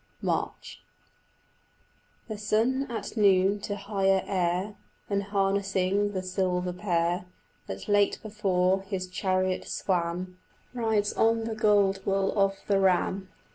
X 0.17 0.23
MARCH 0.23 0.81
The 2.27 2.37
sun 2.39 2.87
at 2.89 3.15
noon 3.15 3.59
to 3.59 3.75
higher 3.75 4.23
air, 4.25 4.73
Unharnessing 5.09 6.13
the 6.13 6.23
silver 6.23 6.73
Pair 6.73 7.25
That 7.67 7.87
late 7.87 8.17
before 8.23 8.81
his 8.81 9.05
chariot 9.07 9.67
swam, 9.67 10.39
Rides 10.73 11.13
on 11.13 11.43
the 11.43 11.53
gold 11.53 12.03
wool 12.03 12.33
of 12.35 12.55
the 12.65 12.79
Ram. 12.79 13.29